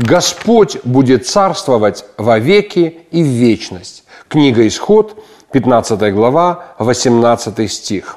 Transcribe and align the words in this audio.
Господь 0.00 0.78
будет 0.82 1.26
царствовать 1.26 2.06
во 2.16 2.38
веки 2.38 3.00
и 3.10 3.22
в 3.22 3.26
вечность. 3.26 4.04
Книга 4.28 4.66
Исход, 4.66 5.22
15 5.52 6.14
глава, 6.14 6.74
18 6.78 7.70
стих. 7.70 8.16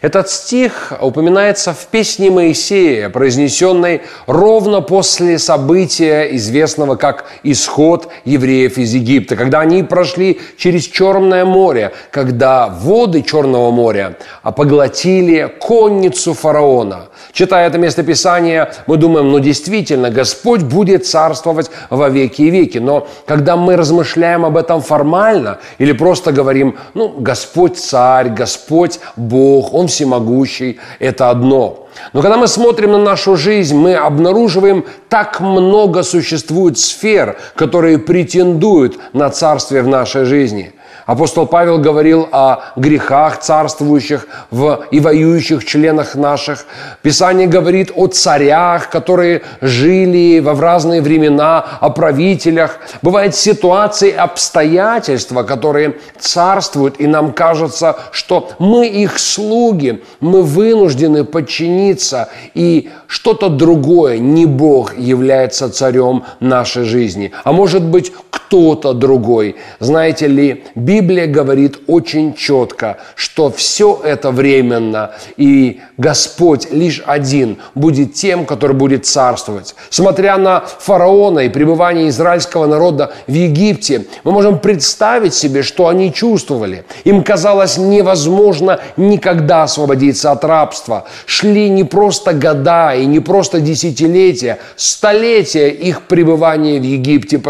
Этот 0.00 0.30
стих 0.30 0.94
упоминается 0.98 1.74
в 1.74 1.86
песне 1.88 2.30
Моисея, 2.30 3.10
произнесенной 3.10 4.00
ровно 4.26 4.80
после 4.80 5.38
события, 5.38 6.34
известного 6.36 6.96
как 6.96 7.26
исход 7.42 8.08
евреев 8.24 8.78
из 8.78 8.94
Египта, 8.94 9.36
когда 9.36 9.60
они 9.60 9.82
прошли 9.82 10.40
через 10.56 10.84
Черное 10.84 11.44
море, 11.44 11.92
когда 12.10 12.68
воды 12.68 13.20
Черного 13.20 13.70
моря 13.70 14.16
поглотили 14.42 15.54
конницу 15.60 16.32
фараона. 16.32 17.08
Читая 17.32 17.68
это 17.68 17.76
местописание, 17.76 18.72
мы 18.86 18.96
думаем, 18.96 19.30
ну 19.30 19.38
действительно, 19.38 20.10
Господь 20.10 20.62
будет 20.62 21.06
царствовать 21.06 21.70
во 21.90 22.08
веки 22.08 22.42
и 22.42 22.50
веки. 22.50 22.78
Но 22.78 23.06
когда 23.26 23.56
мы 23.56 23.76
размышляем 23.76 24.46
об 24.46 24.56
этом 24.56 24.80
формально 24.80 25.58
или 25.76 25.92
просто 25.92 26.32
говорим, 26.32 26.78
ну, 26.94 27.14
Господь 27.18 27.76
царь, 27.78 28.30
Господь 28.30 28.98
Бог, 29.16 29.74
Он 29.74 29.89
всемогущий, 29.90 30.80
это 30.98 31.30
одно. 31.30 31.88
Но 32.12 32.22
когда 32.22 32.36
мы 32.36 32.46
смотрим 32.46 32.92
на 32.92 32.98
нашу 32.98 33.36
жизнь, 33.36 33.76
мы 33.76 33.94
обнаруживаем, 33.94 34.84
так 35.08 35.40
много 35.40 36.02
существует 36.02 36.78
сфер, 36.78 37.36
которые 37.54 37.98
претендуют 37.98 38.98
на 39.12 39.28
царствие 39.30 39.82
в 39.82 39.88
нашей 39.88 40.24
жизни– 40.24 40.72
Апостол 41.10 41.44
Павел 41.44 41.78
говорил 41.78 42.28
о 42.30 42.70
грехах 42.76 43.40
царствующих 43.40 44.28
в, 44.52 44.84
и 44.92 45.00
воюющих 45.00 45.64
членах 45.64 46.14
наших. 46.14 46.66
Писание 47.02 47.48
говорит 47.48 47.90
о 47.96 48.06
царях, 48.06 48.90
которые 48.90 49.42
жили 49.60 50.38
в 50.38 50.60
разные 50.60 51.02
времена, 51.02 51.64
о 51.80 51.90
правителях. 51.90 52.78
Бывают 53.02 53.34
ситуации, 53.34 54.12
обстоятельства, 54.12 55.42
которые 55.42 55.96
царствуют, 56.20 57.00
и 57.00 57.08
нам 57.08 57.32
кажется, 57.32 57.96
что 58.12 58.50
мы 58.60 58.86
их 58.86 59.18
слуги, 59.18 60.04
мы 60.20 60.44
вынуждены 60.44 61.24
подчиниться, 61.24 62.28
и 62.54 62.88
что-то 63.08 63.48
другое, 63.48 64.18
не 64.18 64.46
Бог, 64.46 64.96
является 64.96 65.72
царем 65.72 66.22
нашей 66.38 66.84
жизни. 66.84 67.32
А 67.42 67.50
может 67.50 67.82
быть, 67.82 68.12
кто-то 68.50 68.94
другой. 68.94 69.54
Знаете 69.78 70.26
ли, 70.26 70.64
Библия 70.74 71.28
говорит 71.28 71.78
очень 71.86 72.34
четко, 72.34 72.96
что 73.14 73.48
все 73.48 74.00
это 74.02 74.32
временно, 74.32 75.12
и 75.36 75.80
Господь 75.96 76.72
лишь 76.72 77.00
один 77.06 77.58
будет 77.76 78.14
тем, 78.14 78.44
который 78.46 78.74
будет 78.74 79.06
царствовать. 79.06 79.76
Смотря 79.88 80.36
на 80.36 80.64
фараона 80.80 81.40
и 81.40 81.48
пребывание 81.48 82.08
израильского 82.08 82.66
народа 82.66 83.12
в 83.28 83.32
Египте, 83.32 84.06
мы 84.24 84.32
можем 84.32 84.58
представить 84.58 85.34
себе, 85.34 85.62
что 85.62 85.86
они 85.86 86.12
чувствовали. 86.12 86.84
Им 87.04 87.22
казалось 87.22 87.78
невозможно 87.78 88.80
никогда 88.96 89.62
освободиться 89.62 90.32
от 90.32 90.44
рабства. 90.44 91.06
Шли 91.24 91.68
не 91.68 91.84
просто 91.84 92.32
года 92.32 92.94
и 92.96 93.06
не 93.06 93.20
просто 93.20 93.60
десятилетия, 93.60 94.58
столетия 94.74 95.68
их 95.68 96.02
пребывания 96.02 96.80
в 96.80 96.82
Египте 96.82 97.40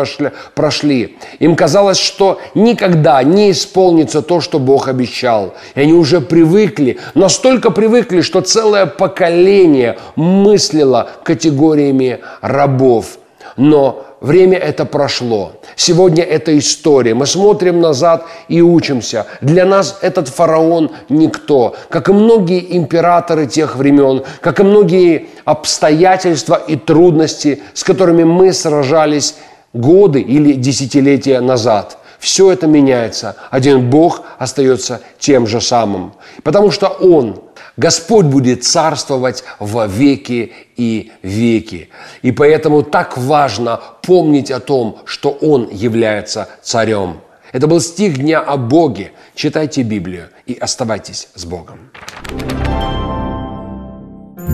прошли 0.55 0.90
прошли. 0.91 1.17
Им 1.39 1.57
казалось, 1.57 1.99
что 1.99 2.39
никогда 2.55 3.23
не 3.23 3.51
исполнится 3.51 4.23
то, 4.23 4.41
что 4.41 4.59
Бог 4.59 4.89
обещал. 4.89 5.55
И 5.75 5.81
они 5.81 5.93
уже 5.93 6.21
привыкли, 6.21 6.99
настолько 7.15 7.71
привыкли, 7.71 8.21
что 8.23 8.41
целое 8.41 8.87
поколение 8.87 9.99
мыслило 10.17 11.09
категориями 11.25 12.21
рабов. 12.41 13.19
Но 13.57 14.05
время 14.21 14.59
это 14.59 14.85
прошло. 14.85 15.53
Сегодня 15.77 16.23
это 16.23 16.57
история. 16.57 17.15
Мы 17.15 17.27
смотрим 17.27 17.81
назад 17.81 18.25
и 18.49 18.63
учимся. 18.63 19.27
Для 19.41 19.65
нас 19.65 19.99
этот 20.03 20.29
фараон 20.29 20.91
никто. 21.09 21.75
Как 21.89 22.09
и 22.09 22.13
многие 22.13 22.77
императоры 22.77 23.47
тех 23.47 23.77
времен, 23.77 24.23
как 24.41 24.61
и 24.61 24.63
многие 24.63 25.27
обстоятельства 25.45 26.55
и 26.55 26.77
трудности, 26.77 27.63
с 27.75 27.83
которыми 27.83 28.25
мы 28.25 28.53
сражались 28.53 29.35
годы 29.73 30.21
или 30.21 30.55
десятилетия 30.55 31.41
назад. 31.41 31.99
Все 32.19 32.53
это 32.53 32.67
меняется. 32.67 33.37
Один 33.51 33.89
Бог 33.89 34.23
остается 34.39 35.01
тем 35.19 35.47
же 35.47 35.61
самым. 35.61 36.13
Потому 36.43 36.71
что 36.71 36.89
Он, 36.89 37.41
Господь 37.77 38.27
будет 38.27 38.65
царствовать 38.65 39.43
во 39.59 39.87
веки 39.87 40.53
и 40.77 41.13
веки. 41.23 41.89
И 42.21 42.31
поэтому 42.31 42.83
так 42.83 43.17
важно 43.17 43.81
помнить 44.03 44.51
о 44.51 44.61
том, 44.61 44.99
что 45.07 45.31
Он 45.31 45.69
является 45.73 46.49
царем. 46.63 47.21
Это 47.53 47.67
был 47.67 47.81
стих 47.81 48.19
дня 48.19 48.41
о 48.41 48.59
Боге. 48.59 49.13
Читайте 49.35 49.83
Библию 49.83 50.29
и 50.47 50.55
оставайтесь 50.55 51.29
с 51.35 51.45
Богом. 51.47 51.91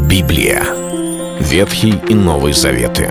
Библия. 0.08 0.62
Ветхий 1.40 1.94
и 2.08 2.14
Новый 2.14 2.52
Заветы. 2.52 3.10